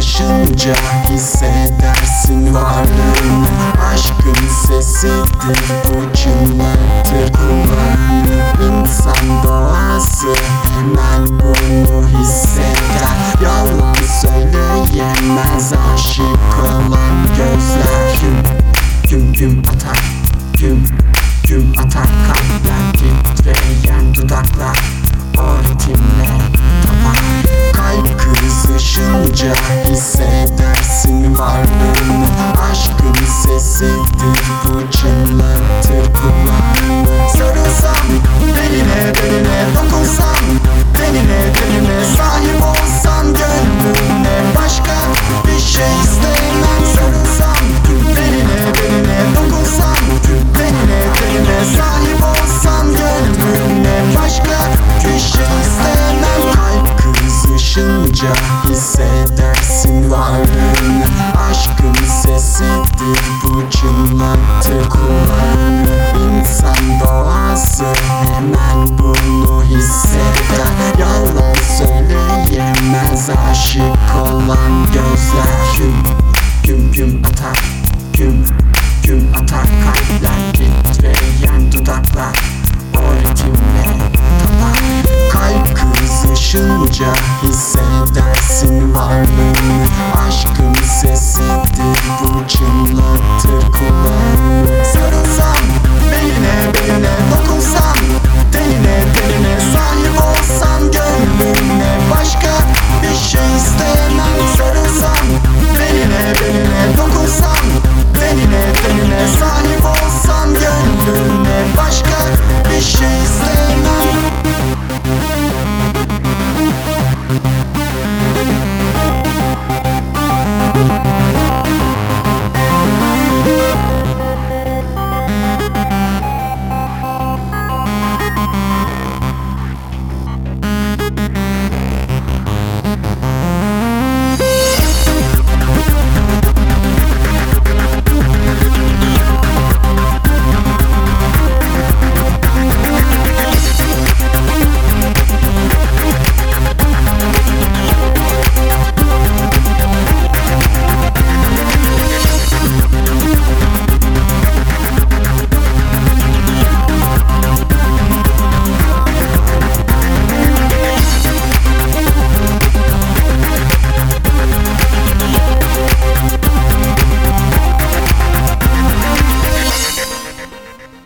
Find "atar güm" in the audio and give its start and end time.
19.74-20.99